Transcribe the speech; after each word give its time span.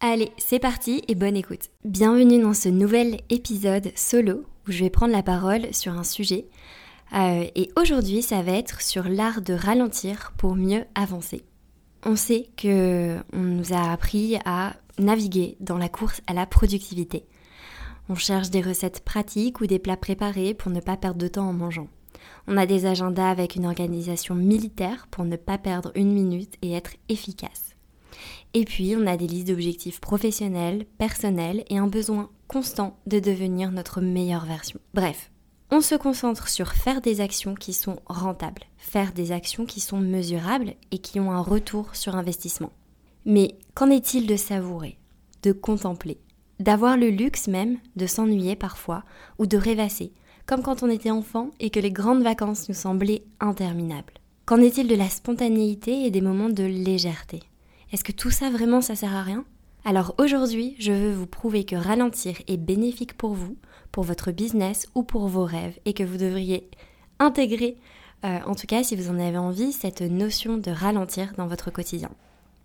Allez, 0.00 0.30
c'est 0.38 0.60
parti 0.60 1.02
et 1.08 1.16
bonne 1.16 1.36
écoute. 1.36 1.70
Bienvenue 1.84 2.40
dans 2.40 2.54
ce 2.54 2.68
nouvel 2.68 3.18
épisode 3.30 3.90
solo 3.96 4.44
où 4.68 4.70
je 4.70 4.84
vais 4.84 4.90
prendre 4.90 5.12
la 5.12 5.24
parole 5.24 5.74
sur 5.74 5.92
un 5.92 6.04
sujet. 6.04 6.46
Euh, 7.14 7.44
et 7.56 7.68
aujourd'hui, 7.76 8.22
ça 8.22 8.42
va 8.42 8.52
être 8.52 8.80
sur 8.80 9.08
l'art 9.08 9.42
de 9.42 9.54
ralentir 9.54 10.34
pour 10.36 10.54
mieux 10.54 10.84
avancer. 10.94 11.42
On 12.06 12.14
sait 12.14 12.48
que 12.56 13.16
on 13.32 13.40
nous 13.40 13.72
a 13.72 13.90
appris 13.90 14.36
à 14.44 14.76
naviguer 15.00 15.56
dans 15.58 15.78
la 15.78 15.88
course 15.88 16.22
à 16.28 16.32
la 16.32 16.46
productivité. 16.46 17.26
On 18.08 18.14
cherche 18.14 18.50
des 18.50 18.62
recettes 18.62 19.00
pratiques 19.04 19.60
ou 19.60 19.66
des 19.66 19.80
plats 19.80 19.96
préparés 19.96 20.54
pour 20.54 20.70
ne 20.70 20.78
pas 20.78 20.96
perdre 20.96 21.18
de 21.18 21.26
temps 21.26 21.48
en 21.48 21.52
mangeant. 21.52 21.88
On 22.46 22.56
a 22.56 22.66
des 22.66 22.86
agendas 22.86 23.30
avec 23.30 23.56
une 23.56 23.66
organisation 23.66 24.36
militaire 24.36 25.08
pour 25.10 25.24
ne 25.24 25.34
pas 25.34 25.58
perdre 25.58 25.90
une 25.96 26.12
minute 26.12 26.54
et 26.62 26.74
être 26.74 26.92
efficace. 27.08 27.74
Et 28.54 28.64
puis, 28.64 28.94
on 28.96 29.06
a 29.06 29.16
des 29.16 29.26
listes 29.26 29.48
d'objectifs 29.48 30.00
professionnels, 30.00 30.86
personnels 30.98 31.64
et 31.68 31.78
un 31.78 31.86
besoin 31.86 32.30
constant 32.46 32.96
de 33.06 33.18
devenir 33.18 33.70
notre 33.70 34.00
meilleure 34.00 34.46
version. 34.46 34.80
Bref, 34.94 35.30
on 35.70 35.82
se 35.82 35.94
concentre 35.94 36.48
sur 36.48 36.72
faire 36.72 37.02
des 37.02 37.20
actions 37.20 37.54
qui 37.54 37.74
sont 37.74 38.00
rentables, 38.06 38.62
faire 38.78 39.12
des 39.12 39.32
actions 39.32 39.66
qui 39.66 39.80
sont 39.80 39.98
mesurables 39.98 40.74
et 40.90 40.98
qui 40.98 41.20
ont 41.20 41.30
un 41.30 41.42
retour 41.42 41.94
sur 41.94 42.16
investissement. 42.16 42.72
Mais 43.26 43.56
qu'en 43.74 43.90
est-il 43.90 44.26
de 44.26 44.36
savourer, 44.36 44.98
de 45.42 45.52
contempler, 45.52 46.18
d'avoir 46.58 46.96
le 46.96 47.10
luxe 47.10 47.48
même 47.48 47.76
de 47.96 48.06
s'ennuyer 48.06 48.56
parfois 48.56 49.04
ou 49.38 49.46
de 49.46 49.58
rêvasser, 49.58 50.12
comme 50.46 50.62
quand 50.62 50.82
on 50.82 50.88
était 50.88 51.10
enfant 51.10 51.50
et 51.60 51.68
que 51.68 51.80
les 51.80 51.92
grandes 51.92 52.22
vacances 52.22 52.70
nous 52.70 52.74
semblaient 52.74 53.24
interminables? 53.38 54.14
Qu'en 54.46 54.62
est-il 54.62 54.88
de 54.88 54.94
la 54.94 55.10
spontanéité 55.10 56.06
et 56.06 56.10
des 56.10 56.22
moments 56.22 56.48
de 56.48 56.64
légèreté? 56.64 57.40
Est-ce 57.92 58.04
que 58.04 58.12
tout 58.12 58.30
ça 58.30 58.50
vraiment 58.50 58.80
ça 58.80 58.96
sert 58.96 59.14
à 59.14 59.22
rien? 59.22 59.44
Alors 59.84 60.14
aujourd'hui, 60.18 60.76
je 60.78 60.92
veux 60.92 61.12
vous 61.12 61.26
prouver 61.26 61.64
que 61.64 61.76
ralentir 61.76 62.36
est 62.46 62.56
bénéfique 62.56 63.16
pour 63.16 63.32
vous, 63.32 63.56
pour 63.92 64.04
votre 64.04 64.32
business 64.32 64.86
ou 64.94 65.02
pour 65.02 65.28
vos 65.28 65.44
rêves 65.44 65.78
et 65.84 65.94
que 65.94 66.02
vous 66.02 66.16
devriez 66.18 66.68
intégrer, 67.18 67.76
euh, 68.24 68.38
en 68.46 68.54
tout 68.54 68.66
cas 68.66 68.82
si 68.82 68.96
vous 68.96 69.08
en 69.08 69.18
avez 69.18 69.38
envie, 69.38 69.72
cette 69.72 70.02
notion 70.02 70.58
de 70.58 70.70
ralentir 70.70 71.32
dans 71.36 71.46
votre 71.46 71.70
quotidien. 71.70 72.10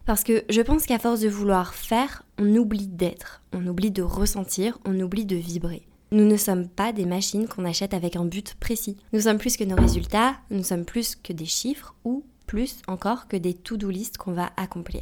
Parce 0.05 0.23
que 0.23 0.43
je 0.49 0.61
pense 0.61 0.85
qu'à 0.85 0.99
force 0.99 1.21
de 1.21 1.29
vouloir 1.29 1.73
faire, 1.73 2.23
on 2.37 2.55
oublie 2.55 2.87
d'être, 2.87 3.41
on 3.53 3.65
oublie 3.67 3.91
de 3.91 4.01
ressentir, 4.01 4.77
on 4.83 4.99
oublie 4.99 5.25
de 5.25 5.37
vibrer. 5.37 5.87
Nous 6.11 6.25
ne 6.25 6.37
sommes 6.37 6.67
pas 6.67 6.91
des 6.91 7.05
machines 7.05 7.47
qu'on 7.47 7.65
achète 7.65 7.93
avec 7.93 8.15
un 8.15 8.25
but 8.25 8.53
précis. 8.55 8.97
Nous 9.13 9.21
sommes 9.21 9.37
plus 9.37 9.55
que 9.55 9.63
nos 9.63 9.77
résultats, 9.77 10.35
nous 10.51 10.63
sommes 10.63 10.85
plus 10.85 11.15
que 11.15 11.33
des 11.33 11.45
chiffres 11.45 11.95
ou 12.03 12.23
plus 12.53 12.83
encore 12.87 13.27
que 13.27 13.35
des 13.35 13.55
to-do 13.55 13.89
list 13.89 14.17
qu'on 14.17 14.31
va 14.31 14.51
accomplir. 14.57 15.01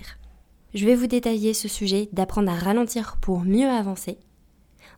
Je 0.73 0.85
vais 0.85 0.95
vous 0.95 1.07
détailler 1.07 1.53
ce 1.53 1.67
sujet 1.67 2.07
d'apprendre 2.13 2.49
à 2.49 2.55
ralentir 2.55 3.17
pour 3.19 3.41
mieux 3.41 3.67
avancer 3.67 4.17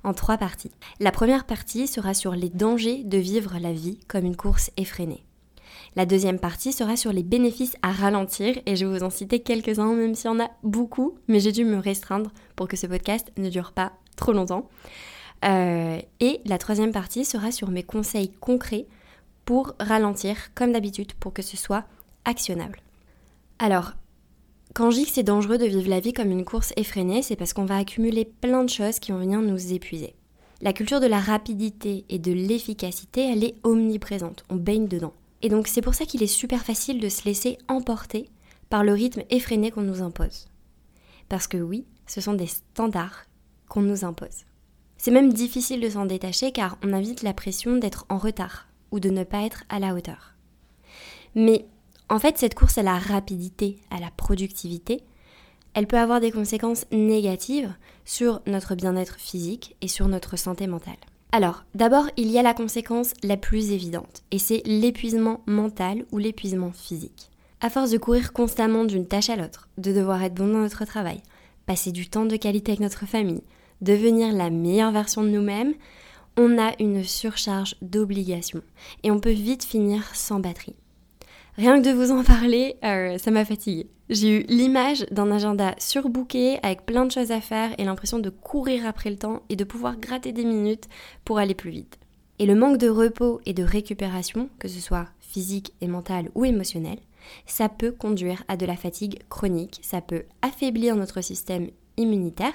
en 0.03 0.13
trois 0.13 0.37
parties. 0.37 0.69
La 0.99 1.11
première 1.11 1.47
partie 1.47 1.87
sera 1.87 2.13
sur 2.13 2.35
les 2.35 2.49
dangers 2.49 3.03
de 3.05 3.17
vivre 3.17 3.57
la 3.59 3.73
vie 3.73 3.97
comme 4.07 4.25
une 4.25 4.35
course 4.35 4.69
effrénée. 4.77 5.25
La 5.95 6.05
deuxième 6.05 6.37
partie 6.37 6.73
sera 6.73 6.95
sur 6.95 7.11
les 7.11 7.23
bénéfices 7.23 7.75
à 7.81 7.91
ralentir 7.91 8.55
et 8.67 8.75
je 8.75 8.85
vais 8.85 8.99
vous 8.99 9.03
en 9.03 9.09
citer 9.09 9.39
quelques-uns 9.39 9.91
même 9.95 10.13
s'il 10.13 10.29
y 10.29 10.33
en 10.35 10.39
a 10.39 10.51
beaucoup, 10.61 11.17
mais 11.27 11.39
j'ai 11.39 11.53
dû 11.53 11.65
me 11.65 11.79
restreindre 11.79 12.29
pour 12.55 12.67
que 12.67 12.77
ce 12.77 12.85
podcast 12.85 13.31
ne 13.35 13.49
dure 13.49 13.71
pas 13.71 13.93
trop 14.15 14.31
longtemps. 14.31 14.69
Euh, 15.43 15.99
et 16.19 16.39
la 16.45 16.59
troisième 16.59 16.91
partie 16.91 17.25
sera 17.25 17.51
sur 17.51 17.71
mes 17.71 17.81
conseils 17.81 18.29
concrets 18.29 18.85
pour 19.43 19.73
ralentir 19.79 20.53
comme 20.53 20.71
d'habitude 20.71 21.13
pour 21.13 21.33
que 21.33 21.41
ce 21.41 21.57
soit 21.57 21.85
actionnable. 22.25 22.79
Alors, 23.59 23.94
quand 24.73 24.89
je 24.89 24.97
dis 24.97 25.06
que 25.06 25.11
c'est 25.11 25.23
dangereux 25.23 25.57
de 25.57 25.66
vivre 25.66 25.89
la 25.89 26.00
vie 26.00 26.13
comme 26.13 26.31
une 26.31 26.45
course 26.45 26.73
effrénée, 26.78 27.22
c'est 27.22 27.35
parce 27.35 27.53
qu'on 27.53 27.66
va 27.66 27.78
accumuler 27.78 28.25
plein 28.25 28.63
de 28.63 28.69
choses 28.69 29.00
qui 29.00 29.11
vont 29.11 29.19
venir 29.19 29.39
nous 29.39 29.73
épuiser. 29.73 30.16
La 30.62 30.73
culture 30.73 31.00
de 31.00 31.07
la 31.07 31.19
rapidité 31.19 32.06
et 32.09 32.19
de 32.19 32.31
l'efficacité, 32.31 33.31
elle 33.31 33.44
est 33.44 33.56
omniprésente, 33.63 34.44
on 34.50 34.56
baigne 34.56 34.88
dedans. 34.88 35.13
Et 35.41 35.50
donc 35.50 35.67
c'est 35.67 35.81
pour 35.81 35.94
ça 35.94 36.06
qu'il 36.06 36.23
est 36.23 36.28
super 36.28 36.63
facile 36.63 37.00
de 37.00 37.09
se 37.09 37.25
laisser 37.25 37.57
emporter 37.67 38.29
par 38.69 38.83
le 38.83 38.94
rythme 38.94 39.23
effréné 39.29 39.72
qu'on 39.72 39.81
nous 39.81 40.01
impose. 40.01 40.47
Parce 41.29 41.47
que 41.47 41.57
oui, 41.57 41.85
ce 42.07 42.22
sont 42.22 42.33
des 42.33 42.47
standards 42.47 43.25
qu'on 43.67 43.81
nous 43.81 44.06
impose. 44.06 44.45
C'est 44.97 45.12
même 45.12 45.33
difficile 45.33 45.81
de 45.81 45.89
s'en 45.89 46.06
détacher 46.06 46.51
car 46.51 46.78
on 46.83 46.94
invite 46.94 47.23
la 47.23 47.33
pression 47.33 47.75
d'être 47.75 48.06
en 48.09 48.17
retard 48.17 48.67
ou 48.91 49.00
de 49.00 49.09
ne 49.09 49.23
pas 49.23 49.44
être 49.44 49.66
à 49.67 49.79
la 49.79 49.94
hauteur. 49.94 50.33
Mais 51.35 51.66
en 52.09 52.19
fait, 52.19 52.37
cette 52.37 52.55
course 52.55 52.77
à 52.77 52.83
la 52.83 52.97
rapidité, 52.97 53.77
à 53.89 53.99
la 53.99 54.11
productivité, 54.11 55.03
elle 55.73 55.87
peut 55.87 55.97
avoir 55.97 56.19
des 56.19 56.31
conséquences 56.31 56.85
négatives 56.91 57.73
sur 58.05 58.41
notre 58.45 58.75
bien-être 58.75 59.15
physique 59.15 59.75
et 59.81 59.87
sur 59.87 60.07
notre 60.07 60.37
santé 60.37 60.67
mentale. 60.67 60.97
Alors, 61.31 61.63
d'abord, 61.73 62.05
il 62.15 62.29
y 62.29 62.37
a 62.37 62.43
la 62.43 62.53
conséquence 62.53 63.13
la 63.23 63.37
plus 63.37 63.71
évidente, 63.71 64.21
et 64.29 64.37
c'est 64.37 64.61
l'épuisement 64.65 65.41
mental 65.47 66.05
ou 66.11 66.19
l'épuisement 66.19 66.71
physique. 66.71 67.31
À 67.59 67.71
force 67.71 67.89
de 67.89 67.97
courir 67.97 68.33
constamment 68.33 68.83
d'une 68.83 69.07
tâche 69.07 69.29
à 69.29 69.35
l'autre, 69.35 69.67
de 69.79 69.91
devoir 69.93 70.21
être 70.21 70.35
bon 70.35 70.47
dans 70.47 70.59
notre 70.59 70.85
travail, 70.85 71.23
passer 71.65 71.91
du 71.91 72.07
temps 72.07 72.25
de 72.25 72.35
qualité 72.35 72.73
avec 72.73 72.81
notre 72.81 73.07
famille, 73.07 73.41
devenir 73.81 74.31
la 74.31 74.51
meilleure 74.51 74.91
version 74.91 75.23
de 75.23 75.29
nous-mêmes, 75.29 75.73
on 76.37 76.59
a 76.59 76.73
une 76.79 77.03
surcharge 77.03 77.75
d'obligations, 77.81 78.61
et 79.01 79.09
on 79.09 79.19
peut 79.19 79.31
vite 79.31 79.63
finir 79.63 80.13
sans 80.13 80.39
batterie. 80.39 80.75
Rien 81.55 81.79
que 81.79 81.87
de 81.87 81.93
vous 81.93 82.11
en 82.11 82.23
parler, 82.23 82.77
euh, 82.83 83.19
ça 83.19 83.29
m'a 83.29 83.45
fatiguée. 83.45 83.87
J'ai 84.09 84.39
eu 84.39 84.45
l'image 84.49 85.05
d'un 85.11 85.29
agenda 85.29 85.75
surbooké 85.77 86.57
avec 86.63 86.83
plein 86.83 87.05
de 87.05 87.11
choses 87.11 87.31
à 87.31 87.41
faire 87.41 87.75
et 87.77 87.85
l'impression 87.85 88.17
de 88.17 88.31
courir 88.31 88.87
après 88.87 89.11
le 89.11 89.17
temps 89.17 89.43
et 89.49 89.55
de 89.55 89.63
pouvoir 89.63 89.97
gratter 89.97 90.31
des 90.31 90.45
minutes 90.45 90.89
pour 91.23 91.37
aller 91.37 91.53
plus 91.53 91.69
vite. 91.69 91.99
Et 92.39 92.47
le 92.47 92.55
manque 92.55 92.79
de 92.79 92.89
repos 92.89 93.39
et 93.45 93.53
de 93.53 93.63
récupération, 93.63 94.49
que 94.57 94.67
ce 94.67 94.79
soit 94.79 95.07
physique 95.19 95.73
et 95.79 95.87
mentale 95.87 96.31
ou 96.33 96.43
émotionnelle, 96.43 96.97
ça 97.45 97.69
peut 97.69 97.91
conduire 97.91 98.43
à 98.47 98.57
de 98.57 98.65
la 98.65 98.75
fatigue 98.75 99.19
chronique, 99.29 99.79
ça 99.83 100.01
peut 100.01 100.23
affaiblir 100.41 100.95
notre 100.95 101.21
système 101.21 101.69
immunitaire 101.97 102.53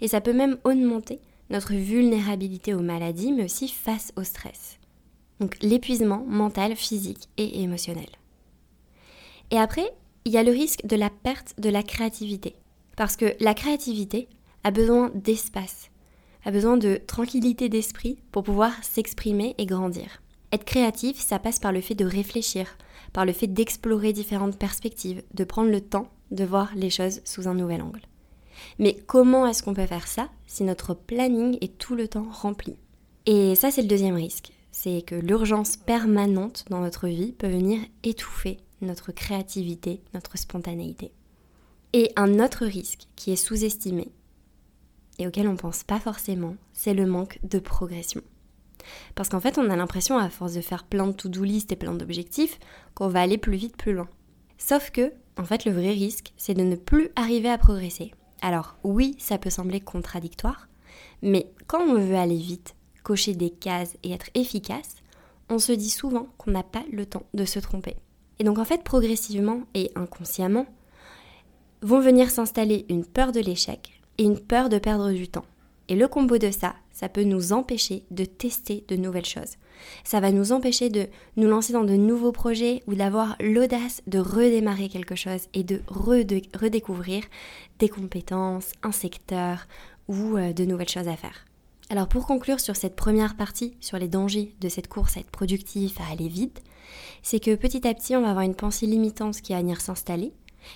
et 0.00 0.08
ça 0.08 0.20
peut 0.20 0.32
même 0.32 0.58
augmenter 0.64 1.20
notre 1.50 1.74
vulnérabilité 1.74 2.74
aux 2.74 2.82
maladies 2.82 3.32
mais 3.32 3.44
aussi 3.44 3.68
face 3.68 4.12
au 4.16 4.24
stress. 4.24 4.78
Donc 5.38 5.56
l'épuisement 5.62 6.24
mental, 6.26 6.74
physique 6.74 7.28
et 7.36 7.62
émotionnel. 7.62 8.08
Et 9.50 9.58
après, 9.58 9.92
il 10.24 10.32
y 10.32 10.38
a 10.38 10.42
le 10.42 10.52
risque 10.52 10.84
de 10.84 10.96
la 10.96 11.10
perte 11.10 11.54
de 11.58 11.70
la 11.70 11.82
créativité. 11.82 12.56
Parce 12.96 13.16
que 13.16 13.34
la 13.40 13.54
créativité 13.54 14.28
a 14.64 14.70
besoin 14.70 15.10
d'espace, 15.14 15.90
a 16.44 16.50
besoin 16.50 16.76
de 16.76 17.00
tranquillité 17.06 17.68
d'esprit 17.68 18.18
pour 18.30 18.42
pouvoir 18.42 18.72
s'exprimer 18.82 19.54
et 19.58 19.66
grandir. 19.66 20.22
Être 20.52 20.64
créatif, 20.64 21.18
ça 21.18 21.38
passe 21.38 21.58
par 21.58 21.72
le 21.72 21.80
fait 21.80 21.94
de 21.94 22.04
réfléchir, 22.04 22.76
par 23.12 23.24
le 23.24 23.32
fait 23.32 23.46
d'explorer 23.46 24.12
différentes 24.12 24.58
perspectives, 24.58 25.22
de 25.34 25.44
prendre 25.44 25.70
le 25.70 25.80
temps 25.80 26.08
de 26.30 26.44
voir 26.44 26.70
les 26.74 26.90
choses 26.90 27.20
sous 27.24 27.48
un 27.48 27.54
nouvel 27.54 27.82
angle. 27.82 28.02
Mais 28.78 28.96
comment 29.06 29.46
est-ce 29.46 29.62
qu'on 29.62 29.74
peut 29.74 29.86
faire 29.86 30.06
ça 30.06 30.28
si 30.46 30.64
notre 30.64 30.94
planning 30.94 31.56
est 31.60 31.78
tout 31.78 31.94
le 31.94 32.08
temps 32.08 32.26
rempli? 32.30 32.76
Et 33.26 33.54
ça, 33.54 33.70
c'est 33.70 33.82
le 33.82 33.88
deuxième 33.88 34.14
risque. 34.14 34.52
C'est 34.72 35.02
que 35.02 35.14
l'urgence 35.14 35.76
permanente 35.76 36.64
dans 36.70 36.80
notre 36.80 37.08
vie 37.08 37.32
peut 37.32 37.48
venir 37.48 37.80
étouffer 38.04 38.58
notre 38.80 39.12
créativité, 39.12 40.02
notre 40.14 40.38
spontanéité. 40.38 41.12
Et 41.92 42.12
un 42.16 42.38
autre 42.38 42.66
risque 42.66 43.06
qui 43.16 43.32
est 43.32 43.36
sous-estimé 43.36 44.12
et 45.20 45.26
auquel 45.26 45.48
on 45.48 45.52
ne 45.52 45.58
pense 45.58 45.84
pas 45.84 46.00
forcément, 46.00 46.56
c'est 46.72 46.94
le 46.94 47.04
manque 47.04 47.38
de 47.42 47.58
progression. 47.58 48.22
Parce 49.14 49.28
qu'en 49.28 49.40
fait, 49.40 49.58
on 49.58 49.68
a 49.68 49.76
l'impression, 49.76 50.16
à 50.16 50.30
force 50.30 50.54
de 50.54 50.62
faire 50.62 50.84
plein 50.84 51.06
de 51.06 51.12
to-do 51.12 51.44
list 51.44 51.70
et 51.72 51.76
plein 51.76 51.92
d'objectifs, 51.92 52.58
qu'on 52.94 53.08
va 53.08 53.20
aller 53.20 53.36
plus 53.36 53.56
vite, 53.56 53.76
plus 53.76 53.92
loin. 53.92 54.08
Sauf 54.56 54.90
que, 54.90 55.12
en 55.36 55.44
fait, 55.44 55.66
le 55.66 55.72
vrai 55.72 55.90
risque, 55.90 56.32
c'est 56.38 56.54
de 56.54 56.62
ne 56.62 56.74
plus 56.74 57.10
arriver 57.16 57.50
à 57.50 57.58
progresser. 57.58 58.12
Alors, 58.40 58.78
oui, 58.82 59.14
ça 59.18 59.36
peut 59.36 59.50
sembler 59.50 59.80
contradictoire, 59.80 60.68
mais 61.20 61.52
quand 61.66 61.82
on 61.82 62.00
veut 62.00 62.16
aller 62.16 62.38
vite, 62.38 62.74
cocher 63.02 63.34
des 63.34 63.50
cases 63.50 63.98
et 64.02 64.12
être 64.12 64.30
efficace, 64.34 64.96
on 65.50 65.58
se 65.58 65.72
dit 65.72 65.90
souvent 65.90 66.28
qu'on 66.38 66.52
n'a 66.52 66.62
pas 66.62 66.84
le 66.90 67.04
temps 67.04 67.26
de 67.34 67.44
se 67.44 67.58
tromper. 67.58 67.96
Et 68.40 68.44
donc, 68.44 68.58
en 68.58 68.64
fait, 68.64 68.82
progressivement 68.82 69.60
et 69.74 69.92
inconsciemment, 69.94 70.66
vont 71.82 72.00
venir 72.00 72.30
s'installer 72.30 72.86
une 72.88 73.04
peur 73.04 73.32
de 73.32 73.40
l'échec 73.40 74.00
et 74.18 74.24
une 74.24 74.40
peur 74.40 74.70
de 74.70 74.78
perdre 74.78 75.12
du 75.12 75.28
temps. 75.28 75.44
Et 75.88 75.94
le 75.94 76.08
combo 76.08 76.38
de 76.38 76.50
ça, 76.50 76.74
ça 76.90 77.10
peut 77.10 77.22
nous 77.22 77.52
empêcher 77.52 78.04
de 78.10 78.24
tester 78.24 78.84
de 78.88 78.96
nouvelles 78.96 79.26
choses. 79.26 79.56
Ça 80.04 80.20
va 80.20 80.32
nous 80.32 80.52
empêcher 80.52 80.88
de 80.88 81.06
nous 81.36 81.48
lancer 81.48 81.72
dans 81.74 81.84
de 81.84 81.96
nouveaux 81.96 82.32
projets 82.32 82.82
ou 82.86 82.94
d'avoir 82.94 83.36
l'audace 83.40 84.02
de 84.06 84.18
redémarrer 84.18 84.88
quelque 84.88 85.16
chose 85.16 85.48
et 85.52 85.62
de 85.62 85.82
redécouvrir 85.88 87.24
des 87.78 87.88
compétences, 87.88 88.72
un 88.82 88.92
secteur 88.92 89.66
ou 90.08 90.36
euh, 90.36 90.52
de 90.52 90.64
nouvelles 90.64 90.88
choses 90.88 91.08
à 91.08 91.16
faire. 91.16 91.44
Alors 91.90 92.08
pour 92.08 92.26
conclure 92.26 92.60
sur 92.60 92.76
cette 92.76 92.96
première 92.96 93.36
partie, 93.36 93.74
sur 93.80 93.98
les 93.98 94.08
dangers 94.08 94.54
de 94.60 94.68
cette 94.68 94.88
course 94.88 95.16
à 95.16 95.20
être 95.20 95.30
productif, 95.30 96.00
à 96.00 96.12
aller 96.12 96.28
vite, 96.28 96.62
c'est 97.22 97.40
que 97.40 97.54
petit 97.54 97.86
à 97.86 97.94
petit 97.94 98.16
on 98.16 98.22
va 98.22 98.30
avoir 98.30 98.44
une 98.44 98.54
pensée 98.54 98.86
limitante 98.86 99.40
qui 99.40 99.52
va 99.52 99.60
venir 99.60 99.80
s'installer, 99.80 100.32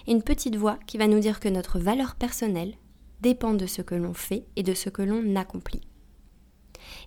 et 0.07 0.13
une 0.13 0.23
petite 0.23 0.57
voix 0.57 0.79
qui 0.87 0.99
va 0.99 1.07
nous 1.07 1.21
dire 1.21 1.41
que 1.41 1.49
notre 1.49 1.79
valeur 1.79 2.15
personnelle 2.15 2.75
dépend 3.21 3.55
de 3.55 3.67
ce 3.67 3.83
que 3.83 3.95
l'on 3.95 4.15
fait 4.15 4.45
et 4.57 4.63
de 4.63 4.75
ce 4.75 4.91
que 4.91 5.03
l'on 5.03 5.37
accomplit. 5.37 5.83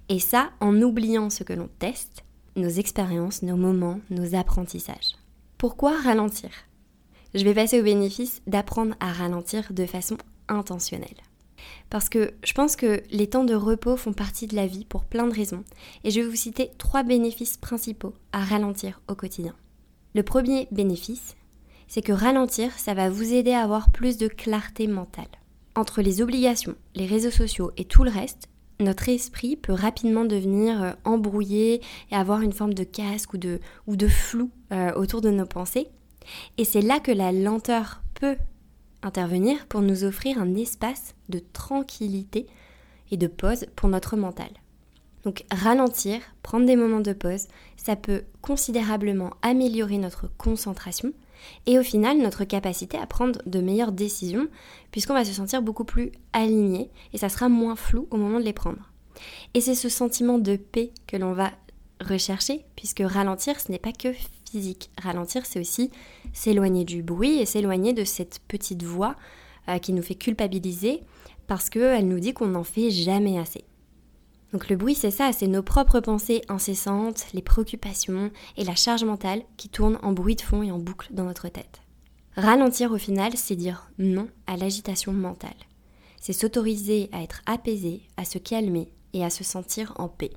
Et 0.09 0.19
ça 0.19 0.51
en 0.59 0.81
oubliant 0.81 1.29
ce 1.29 1.43
que 1.43 1.53
l'on 1.53 1.69
teste, 1.79 2.23
nos 2.55 2.69
expériences, 2.69 3.43
nos 3.43 3.57
moments, 3.57 3.99
nos 4.09 4.35
apprentissages. 4.35 5.15
Pourquoi 5.57 5.99
ralentir? 5.99 6.49
Je 7.33 7.43
vais 7.43 7.53
passer 7.53 7.79
au 7.79 7.83
bénéfice 7.83 8.41
d'apprendre 8.47 8.95
à 8.99 9.11
ralentir 9.11 9.71
de 9.71 9.85
façon 9.85 10.17
intentionnelle. 10.47 11.26
Parce 11.89 12.09
que 12.09 12.33
je 12.43 12.53
pense 12.53 12.75
que 12.75 13.01
les 13.11 13.27
temps 13.27 13.43
de 13.43 13.55
repos 13.55 13.97
font 13.97 14.13
partie 14.13 14.47
de 14.47 14.55
la 14.55 14.67
vie 14.67 14.85
pour 14.85 15.05
plein 15.05 15.27
de 15.27 15.33
raisons, 15.33 15.63
et 16.03 16.11
je 16.11 16.21
vais 16.21 16.27
vous 16.27 16.35
citer 16.35 16.71
trois 16.77 17.03
bénéfices 17.03 17.57
principaux 17.57 18.13
à 18.31 18.43
ralentir 18.43 19.01
au 19.07 19.15
quotidien. 19.15 19.55
Le 20.15 20.23
premier 20.23 20.67
bénéfice, 20.71 21.35
c'est 21.87 22.01
que 22.01 22.11
ralentir, 22.11 22.77
ça 22.77 22.93
va 22.93 23.09
vous 23.09 23.33
aider 23.33 23.53
à 23.53 23.63
avoir 23.63 23.91
plus 23.91 24.17
de 24.17 24.27
clarté 24.27 24.87
mentale. 24.87 25.27
Entre 25.75 26.01
les 26.01 26.21
obligations, 26.21 26.75
les 26.95 27.05
réseaux 27.05 27.31
sociaux 27.31 27.71
et 27.77 27.85
tout 27.85 28.03
le 28.03 28.11
reste, 28.11 28.49
notre 28.79 29.09
esprit 29.09 29.55
peut 29.55 29.73
rapidement 29.73 30.25
devenir 30.25 30.83
euh, 30.83 30.91
embrouillé 31.03 31.81
et 32.11 32.15
avoir 32.15 32.41
une 32.41 32.53
forme 32.53 32.73
de 32.73 32.83
casque 32.83 33.33
ou 33.33 33.37
de, 33.37 33.59
ou 33.87 33.95
de 33.95 34.07
flou 34.07 34.51
euh, 34.71 34.93
autour 34.93 35.21
de 35.21 35.29
nos 35.29 35.45
pensées. 35.45 35.87
Et 36.57 36.65
c'est 36.65 36.81
là 36.81 36.99
que 36.99 37.11
la 37.11 37.31
lenteur 37.31 38.01
peut 38.13 38.37
intervenir 39.03 39.65
pour 39.67 39.81
nous 39.81 40.03
offrir 40.03 40.39
un 40.39 40.55
espace 40.55 41.15
de 41.29 41.41
tranquillité 41.53 42.47
et 43.11 43.17
de 43.17 43.27
pause 43.27 43.65
pour 43.75 43.89
notre 43.89 44.17
mental. 44.17 44.49
Donc 45.23 45.43
ralentir, 45.51 46.21
prendre 46.43 46.65
des 46.65 46.75
moments 46.75 47.01
de 47.01 47.13
pause, 47.13 47.47
ça 47.75 47.95
peut 47.95 48.23
considérablement 48.41 49.31
améliorer 49.41 49.97
notre 49.97 50.29
concentration 50.37 51.11
et 51.65 51.77
au 51.77 51.83
final 51.83 52.17
notre 52.17 52.45
capacité 52.45 52.97
à 52.97 53.05
prendre 53.05 53.41
de 53.45 53.59
meilleures 53.59 53.91
décisions 53.91 54.47
puisqu'on 54.91 55.13
va 55.13 55.25
se 55.25 55.33
sentir 55.33 55.61
beaucoup 55.61 55.83
plus 55.83 56.11
aligné 56.33 56.89
et 57.13 57.17
ça 57.17 57.29
sera 57.29 57.49
moins 57.49 57.75
flou 57.75 58.07
au 58.11 58.17
moment 58.17 58.39
de 58.39 58.45
les 58.45 58.53
prendre. 58.53 58.91
Et 59.53 59.61
c'est 59.61 59.75
ce 59.75 59.89
sentiment 59.89 60.37
de 60.37 60.55
paix 60.55 60.91
que 61.07 61.17
l'on 61.17 61.33
va 61.33 61.51
rechercher 62.01 62.65
puisque 62.75 63.03
ralentir 63.03 63.59
ce 63.59 63.71
n'est 63.71 63.79
pas 63.79 63.91
que 63.91 64.13
physique. 64.49 64.89
Ralentir 64.97 65.45
c'est 65.45 65.59
aussi 65.59 65.91
s'éloigner 66.33 66.85
du 66.85 67.03
bruit 67.03 67.39
et 67.39 67.45
s'éloigner 67.45 67.93
de 67.93 68.03
cette 68.03 68.39
petite 68.47 68.83
voix 68.83 69.15
euh, 69.69 69.79
qui 69.79 69.93
nous 69.93 70.01
fait 70.01 70.15
culpabiliser 70.15 71.01
parce 71.47 71.69
qu'elle 71.69 72.07
nous 72.07 72.19
dit 72.19 72.33
qu'on 72.33 72.47
n'en 72.47 72.63
fait 72.63 72.89
jamais 72.91 73.39
assez. 73.39 73.63
Donc 74.53 74.69
le 74.69 74.77
bruit, 74.77 74.95
c'est 74.95 75.11
ça, 75.11 75.31
c'est 75.33 75.47
nos 75.47 75.61
propres 75.61 75.99
pensées 75.99 76.41
incessantes, 76.47 77.25
les 77.33 77.41
préoccupations 77.41 78.31
et 78.55 78.63
la 78.63 78.75
charge 78.75 79.03
mentale 79.03 79.43
qui 79.57 79.69
tournent 79.69 79.99
en 80.03 80.13
bruit 80.13 80.35
de 80.35 80.41
fond 80.41 80.63
et 80.63 80.71
en 80.71 80.79
boucle 80.79 81.09
dans 81.11 81.25
notre 81.25 81.49
tête. 81.49 81.81
Ralentir 82.35 82.91
au 82.91 82.97
final, 82.97 83.33
c'est 83.35 83.55
dire 83.55 83.89
non 83.97 84.27
à 84.45 84.55
l'agitation 84.57 85.11
mentale. 85.11 85.55
C'est 86.21 86.33
s'autoriser 86.33 87.09
à 87.11 87.23
être 87.23 87.41
apaisé, 87.45 88.03
à 88.15 88.25
se 88.25 88.37
calmer 88.37 88.89
et 89.13 89.25
à 89.25 89.29
se 89.29 89.43
sentir 89.43 89.93
en 89.97 90.07
paix. 90.07 90.31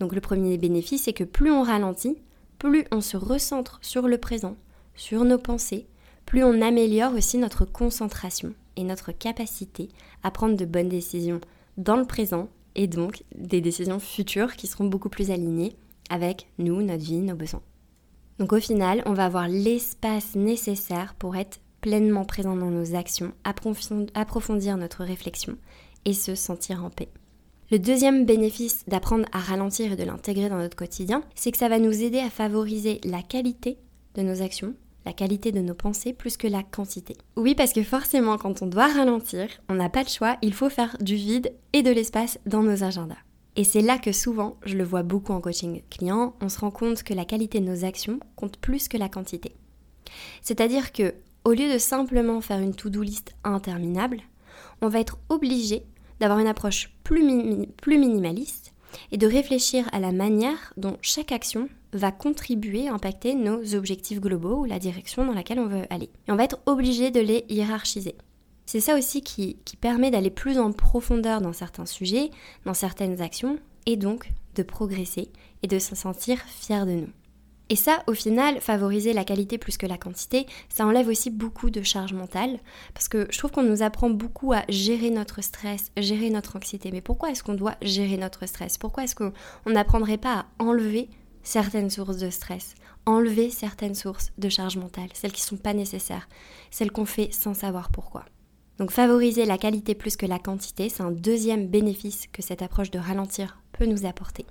Donc 0.00 0.14
le 0.14 0.20
premier 0.20 0.58
bénéfice, 0.58 1.04
c'est 1.04 1.12
que 1.12 1.24
plus 1.24 1.50
on 1.50 1.62
ralentit, 1.62 2.16
plus 2.60 2.84
on 2.92 3.00
se 3.00 3.16
recentre 3.16 3.78
sur 3.82 4.06
le 4.06 4.18
présent, 4.18 4.54
sur 4.94 5.24
nos 5.24 5.38
pensées, 5.38 5.86
plus 6.26 6.44
on 6.44 6.60
améliore 6.60 7.14
aussi 7.14 7.38
notre 7.38 7.64
concentration 7.64 8.54
et 8.76 8.84
notre 8.84 9.12
capacité 9.12 9.88
à 10.22 10.30
prendre 10.30 10.56
de 10.56 10.66
bonnes 10.66 10.90
décisions 10.90 11.40
dans 11.78 11.96
le 11.96 12.04
présent 12.04 12.48
et 12.76 12.86
donc 12.86 13.24
des 13.34 13.62
décisions 13.62 13.98
futures 13.98 14.56
qui 14.56 14.66
seront 14.66 14.84
beaucoup 14.84 15.08
plus 15.08 15.30
alignées 15.30 15.74
avec 16.10 16.48
nous, 16.58 16.82
notre 16.82 17.02
vie, 17.02 17.18
nos 17.18 17.34
besoins. 17.34 17.62
Donc 18.38 18.52
au 18.52 18.60
final, 18.60 19.02
on 19.06 19.14
va 19.14 19.24
avoir 19.24 19.48
l'espace 19.48 20.36
nécessaire 20.36 21.14
pour 21.14 21.36
être 21.36 21.60
pleinement 21.80 22.26
présent 22.26 22.56
dans 22.56 22.70
nos 22.70 22.94
actions, 22.94 23.32
approfondir 24.14 24.76
notre 24.76 25.02
réflexion 25.02 25.56
et 26.04 26.12
se 26.12 26.34
sentir 26.34 26.84
en 26.84 26.90
paix. 26.90 27.08
Le 27.70 27.78
deuxième 27.78 28.26
bénéfice 28.26 28.84
d'apprendre 28.88 29.26
à 29.30 29.38
ralentir 29.38 29.92
et 29.92 29.96
de 29.96 30.02
l'intégrer 30.02 30.48
dans 30.48 30.58
notre 30.58 30.76
quotidien, 30.76 31.22
c'est 31.36 31.52
que 31.52 31.58
ça 31.58 31.68
va 31.68 31.78
nous 31.78 32.02
aider 32.02 32.18
à 32.18 32.28
favoriser 32.28 33.00
la 33.04 33.22
qualité 33.22 33.78
de 34.16 34.22
nos 34.22 34.42
actions 34.42 34.74
la 35.06 35.12
qualité 35.14 35.50
de 35.50 35.60
nos 35.60 35.74
pensées 35.74 36.12
plus 36.12 36.36
que 36.36 36.46
la 36.46 36.62
quantité. 36.62 37.16
Oui, 37.36 37.54
parce 37.54 37.72
que 37.72 37.82
forcément, 37.82 38.36
quand 38.36 38.60
on 38.60 38.66
doit 38.66 38.86
ralentir, 38.86 39.48
on 39.68 39.74
n'a 39.74 39.88
pas 39.88 40.04
de 40.04 40.10
choix, 40.10 40.36
il 40.42 40.52
faut 40.52 40.68
faire 40.68 40.96
du 41.00 41.14
vide 41.14 41.52
et 41.72 41.82
de 41.82 41.90
l'espace 41.90 42.38
dans 42.44 42.62
nos 42.62 42.84
agendas. 42.84 43.16
Et 43.56 43.64
c'est 43.64 43.80
là 43.80 43.98
que 43.98 44.12
souvent, 44.12 44.56
je 44.64 44.76
le 44.76 44.84
vois 44.84 45.02
beaucoup 45.02 45.32
en 45.32 45.40
coaching 45.40 45.82
client, 45.90 46.34
on 46.40 46.48
se 46.48 46.58
rend 46.58 46.70
compte 46.70 47.02
que 47.02 47.14
la 47.14 47.24
qualité 47.24 47.60
de 47.60 47.64
nos 47.64 47.84
actions 47.84 48.20
compte 48.36 48.58
plus 48.58 48.88
que 48.88 48.98
la 48.98 49.08
quantité. 49.08 49.52
C'est-à-dire 50.42 50.92
que, 50.92 51.14
au 51.44 51.52
lieu 51.52 51.72
de 51.72 51.78
simplement 51.78 52.40
faire 52.40 52.60
une 52.60 52.74
to-do 52.74 53.02
list 53.02 53.34
interminable, 53.42 54.20
on 54.82 54.88
va 54.88 55.00
être 55.00 55.18
obligé 55.30 55.84
d'avoir 56.20 56.38
une 56.38 56.46
approche 56.46 56.92
plus, 57.02 57.66
plus 57.80 57.98
minimaliste 57.98 58.72
et 59.12 59.18
de 59.18 59.26
réfléchir 59.26 59.88
à 59.92 60.00
la 60.00 60.12
manière 60.12 60.72
dont 60.76 60.96
chaque 61.00 61.32
action 61.32 61.68
va 61.92 62.12
contribuer 62.12 62.88
à 62.88 62.94
impacter 62.94 63.34
nos 63.34 63.74
objectifs 63.74 64.20
globaux 64.20 64.60
ou 64.60 64.64
la 64.64 64.78
direction 64.78 65.24
dans 65.24 65.32
laquelle 65.32 65.58
on 65.58 65.66
veut 65.66 65.86
aller. 65.90 66.10
Et 66.28 66.32
on 66.32 66.36
va 66.36 66.44
être 66.44 66.60
obligé 66.66 67.10
de 67.10 67.20
les 67.20 67.44
hiérarchiser. 67.48 68.14
C'est 68.66 68.80
ça 68.80 68.96
aussi 68.96 69.22
qui, 69.22 69.56
qui 69.64 69.76
permet 69.76 70.12
d'aller 70.12 70.30
plus 70.30 70.58
en 70.58 70.70
profondeur 70.70 71.40
dans 71.40 71.52
certains 71.52 71.86
sujets, 71.86 72.30
dans 72.64 72.74
certaines 72.74 73.20
actions, 73.20 73.58
et 73.86 73.96
donc 73.96 74.30
de 74.54 74.62
progresser 74.62 75.30
et 75.62 75.66
de 75.66 75.78
se 75.78 75.96
sentir 75.96 76.38
fier 76.38 76.86
de 76.86 76.92
nous. 76.92 77.08
Et 77.70 77.76
ça, 77.76 78.02
au 78.08 78.14
final, 78.14 78.60
favoriser 78.60 79.12
la 79.12 79.24
qualité 79.24 79.56
plus 79.56 79.78
que 79.78 79.86
la 79.86 79.96
quantité, 79.96 80.46
ça 80.68 80.84
enlève 80.84 81.06
aussi 81.06 81.30
beaucoup 81.30 81.70
de 81.70 81.82
charge 81.82 82.12
mentale, 82.12 82.58
parce 82.94 83.06
que 83.06 83.28
je 83.30 83.38
trouve 83.38 83.52
qu'on 83.52 83.62
nous 83.62 83.82
apprend 83.82 84.10
beaucoup 84.10 84.52
à 84.52 84.64
gérer 84.68 85.10
notre 85.10 85.40
stress, 85.40 85.92
gérer 85.96 86.30
notre 86.30 86.56
anxiété. 86.56 86.90
Mais 86.90 87.00
pourquoi 87.00 87.30
est-ce 87.30 87.44
qu'on 87.44 87.54
doit 87.54 87.76
gérer 87.80 88.16
notre 88.16 88.46
stress? 88.46 88.76
Pourquoi 88.76 89.04
est-ce 89.04 89.14
qu'on 89.14 89.32
n'apprendrait 89.66 90.18
pas 90.18 90.34
à 90.34 90.46
enlever 90.58 91.08
certaines 91.44 91.90
sources 91.90 92.16
de 92.16 92.28
stress, 92.28 92.74
enlever 93.06 93.50
certaines 93.50 93.94
sources 93.94 94.32
de 94.36 94.48
charge 94.48 94.76
mentale, 94.76 95.08
celles 95.14 95.32
qui 95.32 95.42
ne 95.42 95.56
sont 95.56 95.56
pas 95.56 95.72
nécessaires, 95.72 96.28
celles 96.72 96.90
qu'on 96.90 97.06
fait 97.06 97.32
sans 97.32 97.54
savoir 97.54 97.90
pourquoi. 97.90 98.24
Donc 98.78 98.90
favoriser 98.90 99.44
la 99.44 99.58
qualité 99.58 99.94
plus 99.94 100.16
que 100.16 100.26
la 100.26 100.40
quantité, 100.40 100.88
c'est 100.88 101.04
un 101.04 101.12
deuxième 101.12 101.68
bénéfice 101.68 102.26
que 102.32 102.42
cette 102.42 102.62
approche 102.62 102.90
de 102.90 102.98
ralentir 102.98 103.60
peut 103.72 103.86
nous 103.86 104.06
apporter. 104.06 104.44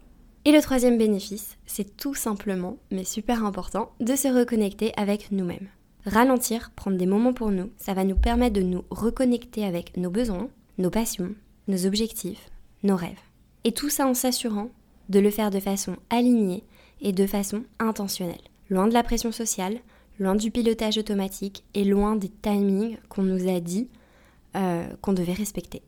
Et 0.49 0.51
le 0.51 0.63
troisième 0.63 0.97
bénéfice, 0.97 1.59
c'est 1.67 1.95
tout 1.95 2.15
simplement, 2.15 2.77
mais 2.89 3.03
super 3.03 3.45
important, 3.45 3.91
de 3.99 4.15
se 4.15 4.27
reconnecter 4.27 4.91
avec 4.97 5.31
nous-mêmes. 5.31 5.67
Ralentir, 6.07 6.71
prendre 6.75 6.97
des 6.97 7.05
moments 7.05 7.33
pour 7.33 7.51
nous, 7.51 7.69
ça 7.77 7.93
va 7.93 8.03
nous 8.03 8.15
permettre 8.15 8.55
de 8.55 8.63
nous 8.63 8.83
reconnecter 8.89 9.63
avec 9.63 9.95
nos 9.95 10.09
besoins, 10.09 10.49
nos 10.79 10.89
passions, 10.89 11.35
nos 11.67 11.85
objectifs, 11.85 12.49
nos 12.81 12.95
rêves. 12.95 13.21
Et 13.63 13.73
tout 13.73 13.91
ça 13.91 14.07
en 14.07 14.15
s'assurant 14.15 14.71
de 15.09 15.19
le 15.19 15.29
faire 15.29 15.51
de 15.51 15.59
façon 15.59 15.97
alignée 16.09 16.63
et 16.99 17.13
de 17.13 17.27
façon 17.27 17.61
intentionnelle. 17.77 18.41
Loin 18.71 18.87
de 18.87 18.93
la 18.95 19.03
pression 19.03 19.31
sociale, 19.31 19.77
loin 20.19 20.33
du 20.33 20.49
pilotage 20.49 20.97
automatique 20.97 21.63
et 21.75 21.83
loin 21.83 22.15
des 22.15 22.31
timings 22.41 22.97
qu'on 23.07 23.21
nous 23.21 23.47
a 23.47 23.59
dit 23.59 23.87
euh, 24.55 24.87
qu'on 25.03 25.13
devait 25.13 25.33
respecter. 25.33 25.83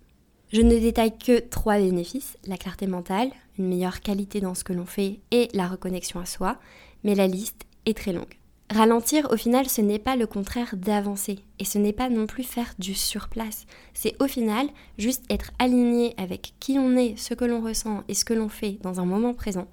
Je 0.52 0.62
ne 0.62 0.78
détaille 0.78 1.18
que 1.18 1.40
trois 1.40 1.78
bénéfices, 1.78 2.38
la 2.46 2.58
clarté 2.58 2.86
mentale, 2.86 3.32
une 3.58 3.70
meilleure 3.70 4.02
qualité 4.02 4.42
dans 4.42 4.54
ce 4.54 4.66
que 4.66 4.74
l'on 4.74 4.86
fait 4.86 5.22
et 5.32 5.48
la 5.54 5.66
reconnexion 5.66 6.20
à 6.20 6.26
soi, 6.26 6.58
mais 7.06 7.16
la 7.16 7.26
liste 7.26 7.66
est 7.86 7.98
très 7.98 8.12
longue. 8.12 8.38
Ralentir, 8.70 9.32
au 9.32 9.38
final, 9.38 9.70
ce 9.70 9.80
n'est 9.80 10.00
pas 10.00 10.18
le 10.18 10.28
contraire 10.28 10.76
d'avancer. 10.76 11.40
Et 11.60 11.66
ce 11.66 11.78
n'est 11.78 11.94
pas 11.94 12.10
non 12.10 12.28
plus 12.28 12.44
faire 12.44 12.74
du 12.80 12.94
surplace. 12.94 13.66
C'est 13.94 14.22
au 14.22 14.28
final 14.28 14.68
juste 14.98 15.24
être 15.30 15.52
aligné 15.58 16.14
avec 16.18 16.54
qui 16.60 16.78
on 16.78 16.98
est, 16.98 17.18
ce 17.18 17.34
que 17.34 17.46
l'on 17.46 17.62
ressent 17.62 18.04
et 18.10 18.14
ce 18.14 18.26
que 18.26 18.34
l'on 18.34 18.50
fait 18.50 18.78
dans 18.82 19.00
un 19.00 19.06
moment 19.06 19.34
présent. 19.34 19.68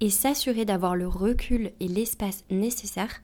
Et 0.00 0.08
s'assurer 0.08 0.64
d'avoir 0.64 0.96
le 0.96 1.08
recul 1.08 1.72
et 1.80 1.88
l'espace 1.88 2.44
nécessaire 2.50 3.20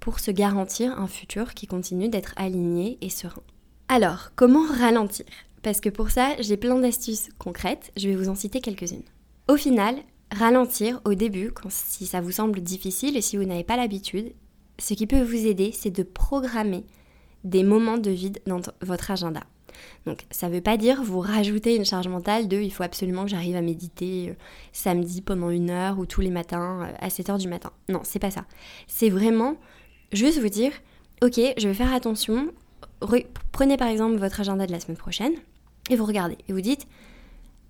pour 0.00 0.20
se 0.20 0.30
garantir 0.30 0.98
un 0.98 1.06
futur 1.06 1.52
qui 1.52 1.66
continue 1.66 2.08
d'être 2.08 2.32
aligné 2.36 2.96
et 3.02 3.10
serein. 3.10 3.42
Alors, 3.88 4.30
comment 4.36 4.66
ralentir? 4.66 5.26
Parce 5.64 5.80
que 5.80 5.88
pour 5.88 6.10
ça, 6.10 6.36
j'ai 6.38 6.56
plein 6.56 6.78
d'astuces 6.78 7.30
concrètes, 7.38 7.90
je 7.96 8.08
vais 8.08 8.14
vous 8.14 8.28
en 8.28 8.36
citer 8.36 8.60
quelques-unes. 8.60 9.02
Au 9.48 9.56
final, 9.56 9.96
Ralentir 10.30 11.00
au 11.04 11.14
début, 11.14 11.52
si 11.68 12.06
ça 12.06 12.20
vous 12.20 12.32
semble 12.32 12.60
difficile 12.60 13.16
et 13.16 13.20
si 13.20 13.36
vous 13.36 13.44
n'avez 13.44 13.62
pas 13.62 13.76
l'habitude, 13.76 14.32
ce 14.78 14.94
qui 14.94 15.06
peut 15.06 15.22
vous 15.22 15.46
aider, 15.46 15.70
c'est 15.72 15.90
de 15.90 16.02
programmer 16.02 16.84
des 17.44 17.62
moments 17.62 17.98
de 17.98 18.10
vide 18.10 18.40
dans 18.46 18.60
votre 18.82 19.12
agenda. 19.12 19.42
Donc 20.06 20.24
ça 20.30 20.48
ne 20.48 20.54
veut 20.54 20.60
pas 20.60 20.76
dire 20.76 21.02
vous 21.04 21.20
rajouter 21.20 21.76
une 21.76 21.84
charge 21.84 22.08
mentale 22.08 22.48
de 22.48 22.58
il 22.58 22.72
faut 22.72 22.82
absolument 22.82 23.24
que 23.24 23.30
j'arrive 23.30 23.54
à 23.54 23.60
méditer 23.60 24.30
euh, 24.30 24.34
samedi 24.72 25.20
pendant 25.20 25.50
une 25.50 25.70
heure 25.70 25.98
ou 25.98 26.06
tous 26.06 26.20
les 26.20 26.30
matins 26.30 26.82
euh, 26.82 26.92
à 26.98 27.10
7 27.10 27.30
heures 27.30 27.38
du 27.38 27.48
matin. 27.48 27.70
Non, 27.88 28.00
c'est 28.02 28.18
pas 28.18 28.30
ça. 28.30 28.44
C'est 28.88 29.10
vraiment 29.10 29.56
juste 30.12 30.40
vous 30.40 30.48
dire 30.48 30.72
ok, 31.22 31.40
je 31.56 31.68
vais 31.68 31.74
faire 31.74 31.92
attention. 31.92 32.52
prenez 33.52 33.76
par 33.76 33.88
exemple 33.88 34.16
votre 34.16 34.40
agenda 34.40 34.66
de 34.66 34.72
la 34.72 34.80
semaine 34.80 34.96
prochaine 34.96 35.34
et 35.90 35.96
vous 35.96 36.04
regardez 36.04 36.38
et 36.48 36.52
vous 36.52 36.60
dites 36.60 36.86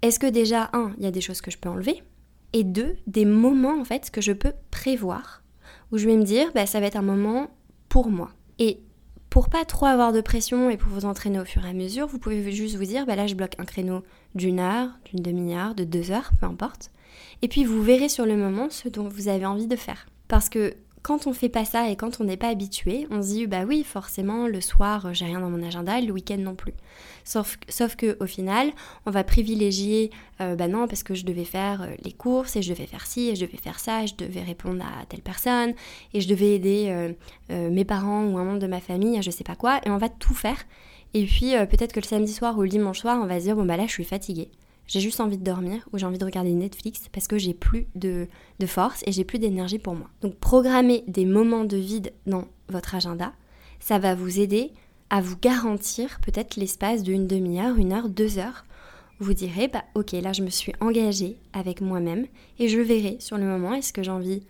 est-ce 0.04 0.18
que 0.18 0.26
déjà, 0.26 0.68
un, 0.74 0.92
il 0.98 1.04
y 1.04 1.06
a 1.06 1.10
des 1.10 1.22
choses 1.22 1.40
que 1.40 1.50
je 1.50 1.56
peux 1.56 1.70
enlever? 1.70 2.02
Et 2.52 2.62
deux, 2.62 2.96
des 3.06 3.24
moments 3.24 3.80
en 3.80 3.84
fait 3.84 4.10
que 4.10 4.20
je 4.20 4.32
peux 4.32 4.52
prévoir 4.70 5.42
où 5.90 5.96
je 5.96 6.06
vais 6.06 6.16
me 6.16 6.24
dire 6.24 6.50
bah, 6.54 6.66
ça 6.66 6.78
va 6.78 6.86
être 6.86 6.96
un 6.96 7.02
moment 7.02 7.48
pour 7.88 8.10
moi. 8.10 8.30
Et 8.58 8.80
pour 9.30 9.48
pas 9.48 9.64
trop 9.64 9.86
avoir 9.86 10.12
de 10.12 10.20
pression 10.20 10.68
et 10.68 10.76
pour 10.76 10.90
vous 10.90 11.06
entraîner 11.06 11.40
au 11.40 11.46
fur 11.46 11.64
et 11.64 11.70
à 11.70 11.72
mesure, 11.72 12.06
vous 12.06 12.18
pouvez 12.18 12.52
juste 12.52 12.76
vous 12.76 12.84
dire 12.84 13.06
bah 13.06 13.16
là 13.16 13.26
je 13.26 13.34
bloque 13.34 13.54
un 13.58 13.64
créneau 13.64 14.02
d'une 14.34 14.60
heure, 14.60 14.90
d'une 15.06 15.22
demi-heure, 15.22 15.74
de 15.74 15.84
deux 15.84 16.10
heures, 16.10 16.32
peu 16.38 16.44
importe. 16.44 16.90
Et 17.40 17.48
puis 17.48 17.64
vous 17.64 17.82
verrez 17.82 18.10
sur 18.10 18.26
le 18.26 18.36
moment 18.36 18.68
ce 18.68 18.90
dont 18.90 19.08
vous 19.08 19.28
avez 19.28 19.46
envie 19.46 19.68
de 19.68 19.76
faire. 19.76 20.06
Parce 20.28 20.50
que 20.50 20.74
quand 21.04 21.26
on 21.26 21.34
fait 21.34 21.50
pas 21.50 21.66
ça 21.66 21.90
et 21.90 21.96
quand 21.96 22.22
on 22.22 22.24
n'est 22.24 22.38
pas 22.38 22.48
habitué, 22.48 23.06
on 23.10 23.20
se 23.20 23.28
dit 23.28 23.46
bah 23.46 23.64
oui, 23.68 23.84
forcément 23.84 24.46
le 24.46 24.62
soir 24.62 25.12
j'ai 25.12 25.26
rien 25.26 25.38
dans 25.38 25.50
mon 25.50 25.62
agenda, 25.62 26.00
le 26.00 26.10
week-end 26.10 26.38
non 26.38 26.54
plus. 26.54 26.72
Sauf, 27.24 27.58
sauf 27.68 27.94
que 27.94 28.16
au 28.20 28.26
final, 28.26 28.72
on 29.04 29.10
va 29.10 29.22
privilégier 29.22 30.10
euh, 30.40 30.56
bah 30.56 30.66
non 30.66 30.88
parce 30.88 31.02
que 31.02 31.14
je 31.14 31.26
devais 31.26 31.44
faire 31.44 31.82
euh, 31.82 31.94
les 32.02 32.12
courses 32.12 32.56
et 32.56 32.62
je 32.62 32.72
devais 32.72 32.86
faire 32.86 33.06
ci 33.06 33.28
et 33.28 33.36
je 33.36 33.44
devais 33.44 33.58
faire 33.58 33.78
ça, 33.78 34.02
et 34.02 34.06
je 34.06 34.16
devais 34.16 34.42
répondre 34.42 34.82
à 34.82 35.04
telle 35.04 35.20
personne 35.20 35.74
et 36.14 36.22
je 36.22 36.28
devais 36.28 36.54
aider 36.54 36.86
euh, 37.50 37.70
mes 37.70 37.84
parents 37.84 38.24
ou 38.24 38.38
un 38.38 38.44
membre 38.44 38.60
de 38.60 38.66
ma 38.66 38.80
famille 38.80 39.22
je 39.22 39.30
sais 39.30 39.44
pas 39.44 39.56
quoi 39.56 39.80
et 39.84 39.90
on 39.90 39.98
va 39.98 40.08
tout 40.08 40.34
faire. 40.34 40.64
Et 41.12 41.26
puis 41.26 41.52
peut-être 41.70 41.92
que 41.92 42.00
le 42.00 42.06
samedi 42.06 42.32
soir 42.32 42.56
ou 42.56 42.62
le 42.62 42.68
dimanche 42.68 43.00
soir, 43.00 43.20
on 43.22 43.26
va 43.26 43.38
se 43.40 43.44
dire 43.44 43.56
bon 43.56 43.66
bah 43.66 43.76
là 43.76 43.86
je 43.86 43.92
suis 43.92 44.04
fatiguée 44.04 44.48
j'ai 44.86 45.00
juste 45.00 45.20
envie 45.20 45.38
de 45.38 45.44
dormir 45.44 45.88
ou 45.92 45.98
j'ai 45.98 46.06
envie 46.06 46.18
de 46.18 46.24
regarder 46.24 46.52
Netflix 46.52 47.08
parce 47.12 47.26
que 47.26 47.38
j'ai 47.38 47.54
plus 47.54 47.86
de, 47.94 48.28
force 48.66 49.02
et 49.06 49.12
j'ai 49.12 49.24
plus 49.24 49.38
d'énergie 49.38 49.78
pour 49.78 49.94
moi. 49.94 50.08
Donc 50.20 50.36
programmer 50.36 51.04
des 51.06 51.24
moments 51.24 51.64
de 51.64 51.76
vide 51.76 52.12
dans 52.26 52.44
votre 52.68 52.94
agenda, 52.94 53.32
ça 53.80 53.98
va 53.98 54.14
vous 54.14 54.40
aider 54.40 54.72
à 55.10 55.20
vous 55.20 55.36
garantir 55.36 56.18
peut-être 56.20 56.56
l'espace 56.56 57.02
d'une 57.02 57.26
demi-heure, 57.26 57.76
une 57.76 57.92
heure, 57.92 58.08
deux 58.08 58.38
heures. 58.38 58.64
Vous 59.20 59.34
direz, 59.34 59.68
bah 59.68 59.84
ok, 59.94 60.12
là 60.12 60.32
je 60.32 60.42
me 60.42 60.50
suis 60.50 60.72
engagée 60.80 61.38
avec 61.52 61.80
moi-même 61.80 62.26
et 62.58 62.68
je 62.68 62.80
verrai 62.80 63.16
sur 63.20 63.38
le 63.38 63.44
moment 63.44 63.74
est-ce 63.74 63.92
que 63.92 64.02
j'ai 64.02 64.10
envie 64.10 64.42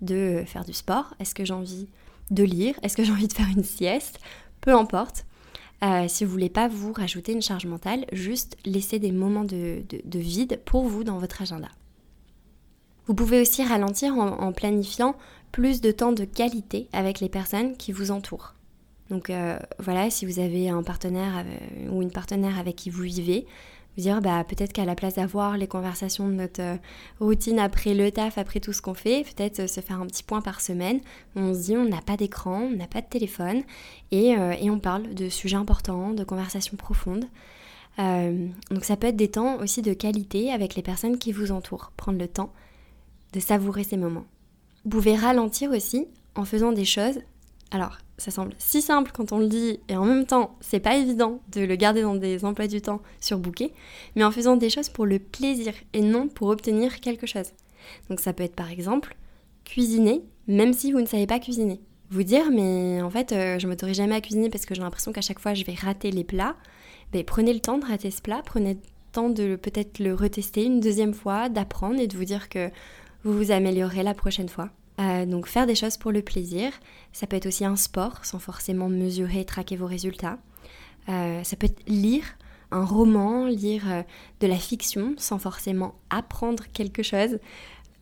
de 0.00 0.42
faire 0.46 0.64
du 0.64 0.72
sport, 0.72 1.14
est-ce 1.18 1.34
que 1.34 1.44
j'ai 1.44 1.54
envie 1.54 1.88
de 2.30 2.42
lire, 2.44 2.74
est-ce 2.82 2.96
que 2.96 3.04
j'ai 3.04 3.12
envie 3.12 3.28
de 3.28 3.32
faire 3.32 3.48
une 3.54 3.64
sieste, 3.64 4.20
peu 4.60 4.74
importe. 4.74 5.24
Euh, 5.84 6.06
si 6.08 6.24
vous 6.24 6.30
voulez 6.30 6.48
pas 6.48 6.66
vous 6.66 6.92
rajouter 6.92 7.32
une 7.32 7.42
charge 7.42 7.66
mentale, 7.66 8.04
juste 8.12 8.56
laisser 8.64 8.98
des 8.98 9.12
moments 9.12 9.44
de, 9.44 9.82
vide 10.14 10.60
pour 10.64 10.88
vous 10.88 11.04
dans 11.04 11.18
votre 11.18 11.42
agenda. 11.42 11.68
Vous 13.06 13.14
pouvez 13.14 13.40
aussi 13.40 13.64
ralentir 13.64 14.14
en, 14.18 14.52
planifiant 14.52 15.14
plus 15.52 15.80
de 15.80 15.90
temps 15.92 16.12
de 16.12 16.24
qualité 16.24 16.88
avec 16.92 17.20
les 17.20 17.28
personnes 17.28 17.76
qui 17.76 17.92
vous 17.92 18.10
entourent. 18.10 18.54
Donc 19.08 19.30
euh, 19.30 19.58
voilà, 19.78 20.10
si 20.10 20.26
vous 20.26 20.40
avez 20.40 20.68
un 20.68 20.82
partenaire 20.82 21.44
euh, 21.46 21.88
ou 21.90 22.02
une 22.02 22.10
partenaire 22.10 22.58
avec 22.58 22.76
qui 22.76 22.90
vous 22.90 23.04
vivez, 23.04 23.46
dire 24.00 24.20
bah, 24.20 24.44
peut-être 24.44 24.72
qu'à 24.72 24.84
la 24.84 24.94
place 24.94 25.14
d'avoir 25.14 25.56
les 25.56 25.66
conversations 25.66 26.28
de 26.28 26.34
notre 26.34 26.62
euh, 26.62 26.76
routine 27.20 27.58
après 27.58 27.94
le 27.94 28.10
taf, 28.10 28.38
après 28.38 28.60
tout 28.60 28.72
ce 28.72 28.82
qu'on 28.82 28.94
fait, 28.94 29.24
peut-être 29.24 29.60
euh, 29.60 29.66
se 29.66 29.80
faire 29.80 30.00
un 30.00 30.06
petit 30.06 30.22
point 30.22 30.40
par 30.40 30.60
semaine 30.60 31.00
on 31.36 31.54
se 31.54 31.60
dit 31.60 31.76
on 31.76 31.84
n'a 31.84 32.00
pas 32.00 32.16
d'écran, 32.16 32.68
on 32.72 32.76
n'a 32.76 32.86
pas 32.86 33.00
de 33.00 33.06
téléphone 33.06 33.62
et, 34.10 34.36
euh, 34.36 34.52
et, 34.60 34.70
on 34.70 34.78
parle 34.78 35.14
de 35.14 35.28
sujets 35.28 35.56
importants, 35.56 36.12
de 36.12 36.24
conversations 36.24 36.76
profondes. 36.76 37.26
donc 37.98 38.84
ça 38.84 38.96
peut 38.96 39.08
être 39.08 39.16
des 39.16 39.28
temps 39.28 39.58
aussi 39.58 39.82
de 39.82 39.92
qualité 39.92 40.52
avec 40.52 40.74
les 40.74 40.82
personnes 40.82 41.18
qui 41.18 41.32
vous 41.32 41.50
entourent, 41.52 41.92
prendre 41.96 42.18
le 42.18 42.28
temps 42.28 42.52
de 43.32 43.40
savourer 43.40 43.84
ces 43.84 43.96
moments. 43.96 44.24
Vous 44.84 44.90
pouvez 44.90 45.16
ralentir 45.16 45.70
aussi 45.70 46.06
en 46.34 46.44
faisant 46.44 46.72
des 46.72 46.84
choses. 46.84 47.18
Alors, 47.70 47.98
ça 48.18 48.32
semble 48.32 48.52
si 48.58 48.82
simple 48.82 49.12
quand 49.14 49.32
on 49.32 49.38
le 49.38 49.46
dit 49.46 49.80
et 49.88 49.96
en 49.96 50.04
même 50.04 50.26
temps 50.26 50.56
c'est 50.60 50.80
pas 50.80 50.96
évident 50.96 51.40
de 51.52 51.60
le 51.62 51.76
garder 51.76 52.02
dans 52.02 52.16
des 52.16 52.44
emplois 52.44 52.66
du 52.66 52.82
temps 52.82 53.00
surbookés, 53.20 53.72
mais 54.16 54.24
en 54.24 54.30
faisant 54.30 54.56
des 54.56 54.70
choses 54.70 54.88
pour 54.88 55.06
le 55.06 55.18
plaisir 55.18 55.72
et 55.92 56.00
non 56.00 56.28
pour 56.28 56.48
obtenir 56.48 57.00
quelque 57.00 57.26
chose. 57.26 57.52
Donc 58.10 58.20
ça 58.20 58.32
peut 58.32 58.42
être 58.42 58.56
par 58.56 58.70
exemple 58.70 59.16
cuisiner 59.64 60.22
même 60.48 60.72
si 60.72 60.92
vous 60.92 61.00
ne 61.00 61.06
savez 61.06 61.26
pas 61.26 61.38
cuisiner. 61.38 61.80
Vous 62.10 62.24
dire 62.24 62.50
mais 62.50 63.00
en 63.00 63.10
fait 63.10 63.32
euh, 63.32 63.58
je 63.58 63.68
m'autorise 63.68 63.96
jamais 63.96 64.16
à 64.16 64.20
cuisiner 64.20 64.50
parce 64.50 64.66
que 64.66 64.74
j'ai 64.74 64.82
l'impression 64.82 65.12
qu'à 65.12 65.20
chaque 65.20 65.38
fois 65.38 65.54
je 65.54 65.64
vais 65.64 65.74
rater 65.74 66.10
les 66.10 66.24
plats. 66.24 66.56
Ben, 67.12 67.24
prenez 67.24 67.54
le 67.54 67.60
temps 67.60 67.78
de 67.78 67.86
rater 67.86 68.10
ce 68.10 68.20
plat, 68.20 68.42
prenez 68.44 68.74
le 68.74 68.80
temps 69.12 69.30
de 69.30 69.56
peut-être 69.56 69.98
le 69.98 70.14
retester 70.14 70.64
une 70.64 70.80
deuxième 70.80 71.14
fois, 71.14 71.48
d'apprendre 71.48 72.00
et 72.00 72.06
de 72.06 72.16
vous 72.16 72.24
dire 72.24 72.48
que 72.48 72.68
vous 73.24 73.32
vous 73.32 73.50
améliorerez 73.50 74.02
la 74.02 74.14
prochaine 74.14 74.48
fois. 74.48 74.70
Euh, 75.00 75.26
donc 75.26 75.46
faire 75.46 75.66
des 75.66 75.74
choses 75.74 75.96
pour 75.96 76.12
le 76.12 76.22
plaisir. 76.22 76.72
Ça 77.12 77.26
peut 77.26 77.36
être 77.36 77.46
aussi 77.46 77.64
un 77.64 77.76
sport 77.76 78.24
sans 78.24 78.38
forcément 78.38 78.88
mesurer 78.88 79.40
et 79.40 79.44
traquer 79.44 79.76
vos 79.76 79.86
résultats. 79.86 80.38
Euh, 81.08 81.42
ça 81.44 81.56
peut 81.56 81.66
être 81.66 81.88
lire 81.88 82.24
un 82.70 82.84
roman, 82.84 83.46
lire 83.46 83.84
euh, 83.90 84.02
de 84.40 84.46
la 84.46 84.56
fiction 84.56 85.14
sans 85.16 85.38
forcément 85.38 85.94
apprendre 86.10 86.64
quelque 86.72 87.02
chose. 87.02 87.38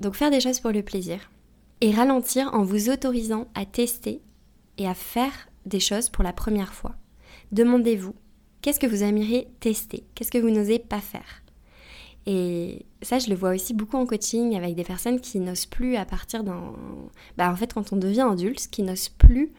Donc 0.00 0.14
faire 0.14 0.30
des 0.30 0.40
choses 0.40 0.60
pour 0.60 0.72
le 0.72 0.82
plaisir. 0.82 1.30
Et 1.82 1.92
ralentir 1.92 2.50
en 2.54 2.64
vous 2.64 2.88
autorisant 2.88 3.48
à 3.54 3.66
tester 3.66 4.22
et 4.78 4.88
à 4.88 4.94
faire 4.94 5.48
des 5.66 5.80
choses 5.80 6.08
pour 6.08 6.24
la 6.24 6.32
première 6.32 6.72
fois. 6.72 6.94
Demandez-vous, 7.52 8.14
qu'est-ce 8.62 8.80
que 8.80 8.86
vous 8.86 9.02
aimeriez 9.02 9.48
tester? 9.60 10.04
Qu'est-ce 10.14 10.30
que 10.30 10.38
vous 10.38 10.50
n'osez 10.50 10.78
pas 10.78 11.00
faire? 11.00 11.42
Et 12.26 12.84
ça, 13.02 13.20
je 13.20 13.30
le 13.30 13.36
vois 13.36 13.50
aussi 13.50 13.72
beaucoup 13.72 13.96
en 13.96 14.04
coaching 14.04 14.56
avec 14.56 14.74
des 14.74 14.82
personnes 14.82 15.20
qui 15.20 15.38
n'osent 15.38 15.66
plus 15.66 15.96
à 15.96 16.04
partir 16.04 16.42
d'un... 16.42 16.72
Bah, 17.36 17.50
en 17.52 17.56
fait, 17.56 17.72
quand 17.72 17.92
on 17.92 17.96
devient 17.96 18.26
adulte, 18.28 18.68
qui 18.68 18.82
n'osent 18.82 19.08
plus 19.08 19.52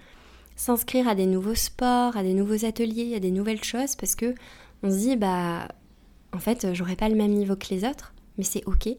s'inscrire 0.57 1.07
à 1.07 1.15
des 1.15 1.27
nouveaux 1.27 1.55
sports, 1.55 2.17
à 2.17 2.23
des 2.23 2.33
nouveaux 2.33 2.65
ateliers, 2.65 3.15
à 3.15 3.19
des 3.19 3.31
nouvelles 3.31 3.63
choses, 3.63 3.95
parce 3.95 4.15
que 4.15 4.35
on 4.83 4.91
se 4.91 4.97
dit, 4.97 5.15
bah, 5.15 5.69
en 6.33 6.39
fait, 6.39 6.73
j'aurais 6.73 6.97
pas 6.97 7.07
le 7.07 7.15
même 7.15 7.31
niveau 7.31 7.55
que 7.55 7.67
les 7.69 7.85
autres, 7.85 8.13
mais 8.37 8.43
c'est 8.43 8.65
ok. 8.65 8.89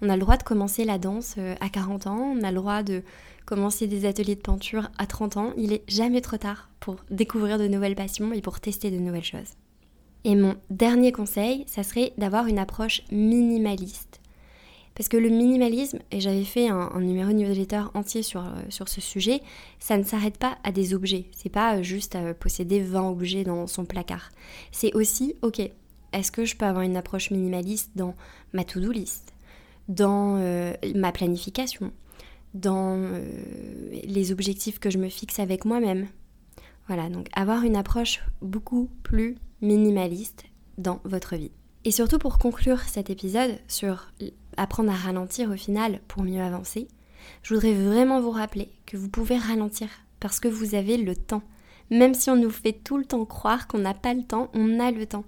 On 0.00 0.08
a 0.08 0.16
le 0.16 0.20
droit 0.20 0.36
de 0.36 0.42
commencer 0.42 0.84
la 0.84 0.98
danse 0.98 1.36
euh, 1.38 1.54
à 1.60 1.68
40 1.68 2.08
ans, 2.08 2.34
on 2.36 2.42
a 2.42 2.50
le 2.50 2.56
droit 2.56 2.82
de 2.82 3.02
commencer 3.44 3.86
des 3.86 4.04
ateliers 4.04 4.34
de 4.34 4.40
peinture 4.40 4.90
à 4.98 5.06
30 5.06 5.36
ans. 5.36 5.52
Il 5.56 5.72
est 5.72 5.84
jamais 5.88 6.20
trop 6.20 6.38
tard 6.38 6.70
pour 6.80 6.96
découvrir 7.10 7.58
de 7.58 7.68
nouvelles 7.68 7.94
passions 7.94 8.32
et 8.32 8.40
pour 8.40 8.58
tester 8.58 8.90
de 8.90 8.98
nouvelles 8.98 9.22
choses. 9.22 9.54
Et 10.24 10.36
mon 10.36 10.56
dernier 10.70 11.12
conseil, 11.12 11.64
ça 11.66 11.82
serait 11.82 12.12
d'avoir 12.16 12.46
une 12.46 12.58
approche 12.58 13.02
minimaliste. 13.10 14.20
Parce 14.94 15.08
que 15.08 15.16
le 15.16 15.30
minimalisme, 15.30 16.00
et 16.10 16.20
j'avais 16.20 16.44
fait 16.44 16.68
un, 16.68 17.00
numéro 17.00 17.30
de 17.30 17.36
newsletter 17.36 17.84
entier 17.94 18.22
sur, 18.22 18.42
euh, 18.42 18.62
sur 18.68 18.88
ce 18.88 19.00
sujet, 19.00 19.40
ça 19.78 19.96
ne 19.96 20.02
s'arrête 20.02 20.36
pas 20.36 20.58
à 20.64 20.72
des 20.72 20.94
objets. 20.94 21.26
C'est 21.32 21.48
pas 21.48 21.78
euh, 21.78 21.82
juste 21.82 22.14
à 22.14 22.34
posséder 22.34 22.80
20 22.80 23.08
objets 23.08 23.44
dans 23.44 23.66
son 23.66 23.84
placard. 23.84 24.30
C'est 24.70 24.94
aussi, 24.94 25.34
ok, 25.40 25.60
est-ce 26.12 26.30
que 26.30 26.44
je 26.44 26.56
peux 26.56 26.66
avoir 26.66 26.84
une 26.84 26.96
approche 26.96 27.30
minimaliste 27.30 27.92
dans 27.96 28.14
ma 28.52 28.64
to-do 28.64 28.92
list, 28.92 29.32
dans 29.88 30.36
euh, 30.38 30.74
ma 30.94 31.10
planification, 31.10 31.90
dans 32.52 33.00
les 34.04 34.30
objectifs 34.30 34.78
que 34.78 34.90
je 34.90 34.98
me 34.98 35.08
fixe 35.08 35.38
avec 35.38 35.64
moi-même? 35.64 36.06
Voilà, 36.86 37.08
donc 37.08 37.28
avoir 37.32 37.62
une 37.62 37.76
approche 37.76 38.20
beaucoup 38.42 38.90
plus 39.02 39.36
minimaliste 39.62 40.44
dans 40.78 41.00
votre 41.04 41.36
vie. 41.36 41.52
Et 41.84 41.90
surtout 41.90 42.18
pour 42.18 42.38
conclure 42.38 42.80
cet 42.80 43.10
épisode 43.10 43.58
sur 43.66 44.12
apprendre 44.56 44.90
à 44.90 44.96
ralentir 44.96 45.50
au 45.50 45.56
final 45.56 46.00
pour 46.08 46.22
mieux 46.22 46.42
avancer, 46.42 46.88
je 47.42 47.54
voudrais 47.54 47.74
vraiment 47.74 48.20
vous 48.20 48.30
rappeler 48.30 48.68
que 48.86 48.96
vous 48.96 49.08
pouvez 49.08 49.36
ralentir 49.36 49.88
parce 50.20 50.40
que 50.40 50.48
vous 50.48 50.74
avez 50.74 50.96
le 50.96 51.16
temps. 51.16 51.42
Même 51.90 52.14
si 52.14 52.30
on 52.30 52.36
nous 52.36 52.50
fait 52.50 52.72
tout 52.72 52.96
le 52.96 53.04
temps 53.04 53.24
croire 53.24 53.66
qu'on 53.66 53.78
n'a 53.78 53.94
pas 53.94 54.14
le 54.14 54.22
temps, 54.22 54.50
on 54.54 54.80
a 54.80 54.90
le 54.90 55.06
temps. 55.06 55.24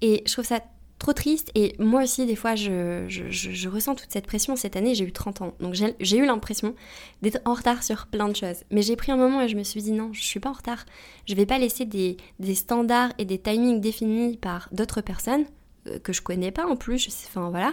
Et 0.00 0.22
je 0.26 0.32
trouve 0.32 0.44
ça 0.44 0.60
trop 1.00 1.12
triste. 1.12 1.50
Et 1.56 1.74
moi 1.80 2.04
aussi, 2.04 2.26
des 2.26 2.36
fois, 2.36 2.54
je, 2.54 3.06
je, 3.08 3.68
ressens 3.68 3.96
toute 3.96 4.12
cette 4.12 4.26
pression. 4.26 4.54
Cette 4.54 4.76
année, 4.76 4.94
j'ai 4.94 5.04
eu 5.04 5.12
30 5.12 5.42
ans. 5.42 5.54
Donc 5.58 5.74
j'ai 5.74 6.16
eu 6.16 6.26
l'impression 6.26 6.76
d'être 7.22 7.40
en 7.44 7.54
retard 7.54 7.82
sur 7.82 8.06
plein 8.06 8.28
de 8.28 8.36
choses. 8.36 8.62
Mais 8.70 8.82
j'ai 8.82 8.94
pris 8.94 9.10
un 9.10 9.16
moment 9.16 9.40
et 9.40 9.48
je 9.48 9.56
me 9.56 9.64
suis 9.64 9.82
dit 9.82 9.92
non, 9.92 10.12
je 10.12 10.22
suis 10.22 10.38
pas 10.38 10.50
en 10.50 10.54
retard. 10.54 10.86
Je 11.26 11.34
vais 11.34 11.46
pas 11.46 11.58
laisser 11.58 11.86
des, 11.86 12.18
des 12.38 12.54
standards 12.54 13.12
et 13.18 13.24
des 13.24 13.38
timings 13.38 13.80
définis 13.80 14.36
par 14.36 14.68
d'autres 14.70 15.00
personnes 15.00 15.46
euh, 15.88 15.98
que 15.98 16.12
je 16.12 16.20
connais 16.20 16.50
pas 16.50 16.66
en 16.66 16.76
plus, 16.76 17.08
enfin 17.28 17.48
voilà, 17.48 17.72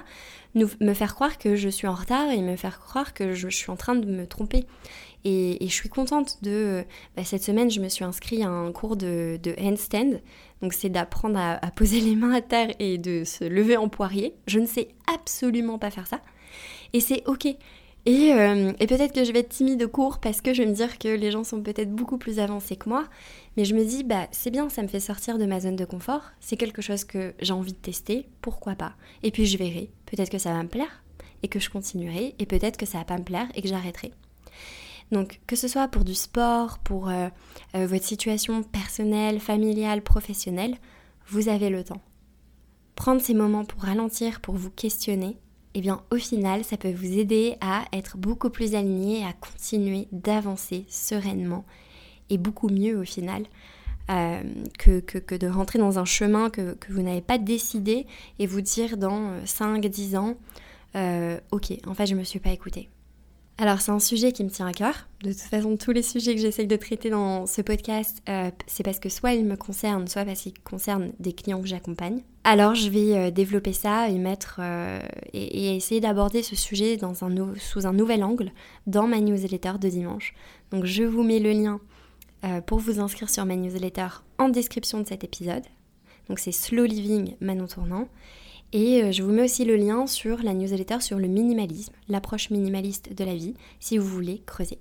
nous, 0.56 0.70
me 0.80 0.94
faire 0.94 1.14
croire 1.14 1.38
que 1.38 1.58
je 1.58 1.68
suis 1.68 1.88
en 1.88 1.94
retard 1.94 2.30
et 2.32 2.42
me 2.42 2.56
faire 2.56 2.80
croire 2.80 3.14
que 3.14 3.34
je, 3.34 3.50
suis 3.50 3.70
en 3.70 3.76
train 3.76 3.96
de 3.96 4.06
me 4.06 4.26
tromper. 4.26 4.66
Et, 5.26 5.58
je 5.62 5.74
suis 5.74 5.90
contente 5.90 6.38
de... 6.42 6.84
Bah, 7.16 7.24
cette 7.24 7.44
semaine, 7.44 7.70
je 7.70 7.82
me 7.82 7.90
suis 7.90 8.06
inscrite 8.06 8.42
à 8.44 8.48
un 8.48 8.72
cours 8.72 8.96
de, 8.96 9.40
handstand. 9.60 10.22
Donc 10.62 10.74
c'est 10.74 10.90
d'apprendre 10.90 11.38
à, 11.40 11.72
poser 11.72 12.00
les 12.00 12.16
mains 12.16 12.34
à 12.34 12.42
terre 12.42 12.70
et 12.80 12.98
de 12.98 13.24
se 13.24 13.44
lever 13.44 13.78
en 13.78 13.90
poirier. 13.90 14.34
Je 14.48 14.60
ne 14.60 14.66
sais 14.66 14.90
absolument 15.14 15.78
pas 15.78 15.92
faire 15.92 16.08
ça. 16.08 16.22
Et 16.94 17.02
c'est 17.02 17.24
ok. 17.28 17.48
Euh, 18.08 18.72
et, 18.80 18.88
peut-être 18.88 19.14
que 19.14 19.26
je 19.26 19.34
vais 19.34 19.40
être 19.40 19.50
timide 19.50 19.84
au 19.84 19.90
cours 19.90 20.20
parce 20.20 20.40
que 20.40 20.54
je 20.54 20.62
vais 20.62 20.70
me 20.70 20.74
dire 20.74 20.98
que 20.98 21.10
les 21.10 21.30
gens 21.30 21.44
sont 21.44 21.62
peut-être 21.62 21.94
beaucoup 21.94 22.18
plus 22.18 22.40
avancés 22.40 22.78
que 22.78 22.88
moi. 22.88 23.06
Mais 23.58 23.66
je 23.66 23.76
me 23.76 23.84
dis, 23.84 24.04
bah 24.04 24.28
c'est 24.32 24.52
bien, 24.52 24.70
ça 24.70 24.82
me 24.82 24.88
fait 24.88 25.02
sortir 25.02 25.38
de 25.38 25.46
ma 25.46 25.60
zone 25.60 25.76
de 25.76 25.84
confort. 25.84 26.32
C'est 26.40 26.56
quelque 26.56 26.82
chose 26.82 27.04
que 27.04 27.34
j'ai 27.40 27.54
envie 27.54 27.74
de 27.74 27.78
tester, 27.78 28.28
pourquoi 28.42 28.76
pas? 28.76 28.94
Et 29.24 29.32
puis 29.32 29.46
je 29.46 29.58
verrai. 29.58 29.90
Peut-être 30.06 30.30
que 30.30 30.38
ça 30.38 30.54
va 30.54 30.64
me 30.64 30.70
plaire 30.70 31.04
et 31.44 31.50
que 31.50 31.60
je 31.60 31.70
continuerai. 31.70 32.36
Et 32.40 32.46
peut-être 32.46 32.78
que 32.78 32.86
ça 32.86 33.00
va 33.00 33.04
pas 33.04 33.18
me 33.18 33.24
plaire 33.24 33.48
et 33.56 33.62
que 33.62 33.68
j'arrêterai. 33.68 34.12
Donc 35.12 35.40
que 35.48 35.56
ce 35.56 35.68
soit 35.68 35.88
pour 35.88 36.04
du 36.04 36.16
sport, 36.16 36.80
pour 36.80 37.10
euh, 37.10 37.30
euh, 37.76 37.88
votre 37.88 38.04
situation 38.04 38.64
personnelle, 38.64 39.40
familiale, 39.40 40.02
professionnelle, 40.02 40.76
vous 41.28 41.50
avez 41.50 41.70
le 41.70 41.84
temps. 41.84 42.02
Prendre 42.96 43.22
ces 43.22 43.34
moments 43.34 43.66
pour 43.66 43.84
ralentir, 43.84 44.42
pour 44.42 44.56
vous 44.56 44.72
questionner, 44.72 45.38
eh 45.76 45.82
bien 45.82 46.02
au 46.12 46.18
final, 46.18 46.64
ça 46.64 46.78
peut 46.78 46.92
vous 46.92 47.18
aider 47.18 47.56
à 47.62 47.86
être 47.94 48.18
beaucoup 48.18 48.50
plus 48.50 48.76
aligné, 48.76 49.24
à 49.24 49.34
continuer 49.34 50.08
d'avancer 50.12 50.86
sereinement 50.90 51.66
et 52.30 52.38
beaucoup 52.38 52.70
mieux 52.70 52.98
au 52.98 53.06
final. 53.06 53.44
Euh, 54.10 54.42
que, 54.80 55.36
de 55.36 55.48
rentrer 55.48 55.80
dans 55.80 56.00
un 56.00 56.06
chemin 56.06 56.50
que, 56.50 56.78
vous 56.90 57.02
n'avez 57.02 57.20
pas 57.20 57.38
décidé 57.38 58.08
et 58.40 58.48
vous 58.48 58.62
dire 58.62 58.96
dans 58.96 59.42
5-10 59.44 60.18
ans, 60.18 60.38
ok, 61.52 61.74
en 61.86 61.94
fait 61.94 62.06
je 62.06 62.16
me 62.16 62.24
suis 62.24 62.40
pas 62.40 62.52
écoutée. 62.52 62.88
Alors 63.60 63.82
c'est 63.82 63.92
un 63.92 64.00
sujet 64.00 64.32
qui 64.32 64.44
me 64.44 64.50
tient 64.50 64.68
à 64.68 64.72
cœur. 64.72 65.08
De 65.24 65.32
toute 65.32 65.42
façon, 65.42 65.78
tous 65.78 65.92
les 65.92 66.04
sujets 66.04 66.36
que 66.36 66.42
j'essaye 66.42 66.68
de 66.68 66.76
traiter 66.76 67.10
dans 67.10 67.48
ce 67.48 67.64
podcast, 67.64 68.22
euh, 68.30 68.52
c'est 68.68 68.84
parce 68.84 69.00
que 69.00 69.10
soit 69.10 69.34
ils 69.34 69.46
me 69.46 69.56
concernent, 69.56 70.08
soit 70.08 70.26
parce 70.26 70.42
qu'ils 70.42 70.60
concernent 70.60 71.12
des 71.20 71.34
clients 71.34 71.60
que 71.60 71.68
j'accompagne. 71.68 72.22
Alors 72.44 72.76
je 72.76 72.90
vais 72.90 73.18
euh, 73.18 73.32
développer 73.32 73.74
ça 73.74 74.10
et 74.10 74.20
mettre 74.20 74.60
euh, 74.62 75.00
et, 75.34 75.76
essayer 75.76 76.00
d'aborder 76.00 76.44
ce 76.44 76.56
sujet 76.56 76.98
dans 76.98 77.24
un, 77.24 77.56
sous 77.58 77.88
un 77.88 77.94
nouvel 77.94 78.24
angle 78.24 78.52
dans 78.86 79.08
ma 79.08 79.20
newsletter 79.20 79.74
de 79.82 79.90
dimanche. 79.90 80.36
Donc 80.72 80.86
je 80.86 81.04
vous 81.04 81.24
mets 81.24 81.40
le 81.40 81.52
lien 81.52 81.80
pour 82.68 82.78
vous 82.78 83.00
inscrire 83.00 83.32
sur 83.32 83.46
ma 83.46 83.56
newsletter 83.56 84.08
en 84.38 84.48
description 84.50 85.02
de 85.02 85.08
cet 85.08 85.24
épisode. 85.24 85.64
Donc 86.30 86.38
c'est 86.38 86.52
Slow 86.52 86.86
Living 86.86 87.36
Manon 87.42 87.66
Tournant. 87.66 88.08
Et 88.74 89.04
euh, 89.04 89.12
je 89.12 89.24
vous 89.24 89.32
mets 89.32 89.44
aussi 89.44 89.66
le 89.66 89.76
lien 89.76 90.08
sur 90.08 90.44
la 90.44 90.54
newsletter 90.54 91.00
sur 91.00 91.18
le 91.18 91.28
minimalisme, 91.28 91.94
l'approche 92.10 92.50
minimaliste 92.50 93.14
de 93.14 93.24
la 93.24 93.36
vie, 93.36 93.54
si 93.80 93.98
vous 93.98 94.08
voulez 94.08 94.44
creuser. 94.46 94.80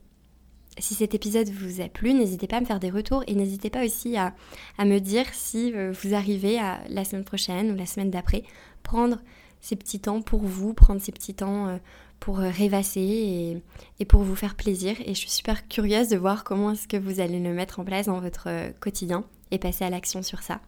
Si 0.78 0.94
cet 0.94 1.14
épisode 1.14 1.48
vous 1.48 1.80
a 1.80 1.88
plu, 1.88 2.12
n'hésitez 2.12 2.46
pas 2.46 2.56
à 2.56 2.60
me 2.60 2.66
faire 2.66 2.80
des 2.80 2.90
retours 2.90 3.22
et 3.26 3.34
n'hésitez 3.34 3.70
pas 3.70 3.84
aussi 3.84 4.16
à, 4.16 4.34
me 4.80 4.98
dire 4.98 5.26
si 5.32 5.72
euh, 5.74 5.92
vous 6.02 6.14
arrivez 6.14 6.58
à 6.58 6.80
la 6.88 7.04
semaine 7.04 7.24
prochaine 7.24 7.70
ou 7.70 7.76
la 7.76 7.86
semaine 7.86 8.10
d'après 8.10 8.42
prendre 8.82 9.18
ces 9.60 9.76
petits 9.76 10.00
temps 10.00 10.20
pour 10.20 10.42
vous, 10.42 10.74
prendre 10.74 11.00
ces 11.00 11.12
petits 11.12 11.34
temps 11.34 11.68
euh, 11.68 11.76
pour 12.20 12.38
rêvasser 12.38 13.00
et, 13.00 13.62
et, 14.00 14.04
pour 14.04 14.22
vous 14.22 14.36
faire 14.36 14.54
plaisir. 14.56 14.96
Et 15.06 15.14
je 15.14 15.20
suis 15.20 15.30
super 15.30 15.68
curieuse 15.68 16.08
de 16.08 16.16
voir 16.16 16.44
comment 16.44 16.72
est-ce 16.72 16.88
que 16.88 16.96
vous 16.96 17.20
allez 17.20 17.40
le 17.40 17.54
mettre 17.54 17.80
en 17.80 17.84
place 17.84 18.06
dans 18.06 18.20
votre 18.20 18.48
quotidien 18.80 19.24
et 19.50 19.58
passer 19.58 19.84
à 19.84 19.90
l'action 19.90 20.22
sur 20.22 20.42
ça. 20.42 20.60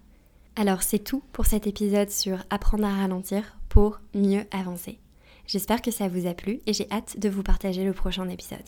Alors 0.58 0.82
c'est 0.82 0.98
tout 0.98 1.22
pour 1.32 1.46
cet 1.46 1.68
épisode 1.68 2.10
sur 2.10 2.38
apprendre 2.50 2.84
à 2.84 2.92
ralentir 2.92 3.56
pour 3.68 4.00
mieux 4.12 4.42
avancer. 4.50 4.98
J'espère 5.46 5.80
que 5.80 5.92
ça 5.92 6.08
vous 6.08 6.26
a 6.26 6.34
plu 6.34 6.58
et 6.66 6.72
j'ai 6.72 6.88
hâte 6.90 7.16
de 7.20 7.28
vous 7.28 7.44
partager 7.44 7.84
le 7.84 7.92
prochain 7.92 8.28
épisode. 8.28 8.58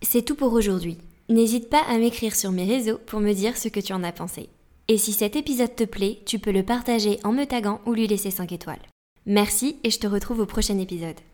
C'est 0.00 0.22
tout 0.22 0.36
pour 0.36 0.52
aujourd'hui. 0.52 0.98
N'hésite 1.28 1.68
pas 1.68 1.82
à 1.88 1.98
m'écrire 1.98 2.36
sur 2.36 2.52
mes 2.52 2.66
réseaux 2.66 2.98
pour 3.04 3.18
me 3.18 3.32
dire 3.32 3.56
ce 3.56 3.66
que 3.66 3.80
tu 3.80 3.92
en 3.92 4.04
as 4.04 4.12
pensé. 4.12 4.48
Et 4.86 4.96
si 4.96 5.12
cet 5.12 5.34
épisode 5.34 5.74
te 5.74 5.82
plaît, 5.82 6.20
tu 6.24 6.38
peux 6.38 6.52
le 6.52 6.62
partager 6.62 7.18
en 7.24 7.32
me 7.32 7.44
taguant 7.44 7.80
ou 7.84 7.94
lui 7.94 8.06
laisser 8.06 8.30
5 8.30 8.52
étoiles. 8.52 8.82
Merci 9.26 9.76
et 9.82 9.90
je 9.90 9.98
te 9.98 10.06
retrouve 10.06 10.38
au 10.38 10.46
prochain 10.46 10.78
épisode. 10.78 11.20